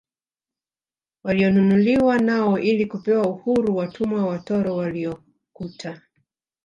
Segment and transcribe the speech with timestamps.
[1.23, 6.01] Walionunuliwa nao ili kupewa uhuru watumwa watoro waliokuta